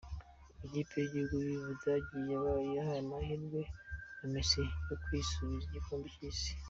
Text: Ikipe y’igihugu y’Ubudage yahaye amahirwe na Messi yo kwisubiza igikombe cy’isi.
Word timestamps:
Ikipe 0.65 0.93
y’igihugu 0.99 1.35
y’Ubudage 1.49 2.17
yahaye 2.31 2.99
amahirwe 3.03 3.61
na 4.19 4.25
Messi 4.33 4.61
yo 4.89 4.95
kwisubiza 5.03 5.65
igikombe 5.67 6.07
cy’isi. 6.15 6.51